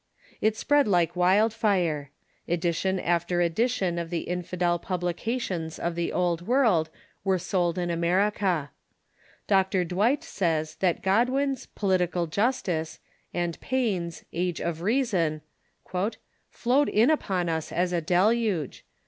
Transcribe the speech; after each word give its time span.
It 0.41 0.57
spread 0.57 0.87
like 0.87 1.15
wildfire. 1.15 2.09
Edition 2.47 2.99
after 2.99 3.39
edition 3.39 3.99
of 3.99 4.09
the 4.09 4.21
infidel 4.21 4.79
publications 4.79 5.77
of 5.77 5.93
the 5.93 6.11
Old 6.11 6.47
"World 6.47 6.89
were 7.23 7.37
sold 7.37 7.77
in 7.77 7.91
America. 7.91 8.71
Dr. 9.45 9.83
Dwight 9.85 10.23
says 10.23 10.73
that 10.77 11.03
Godwin's 11.03 11.67
"Political 11.67 12.25
Justice" 12.31 12.97
and 13.31 13.61
Paine's" 13.61 14.25
Age 14.33 14.59
of 14.59 14.81
Reason 14.81 15.43
""flowed 16.49 16.89
in 16.89 17.11
upon 17.11 17.47
us 17.47 17.71
as 17.71 17.93
a 17.93 18.01
deluge. 18.01 18.83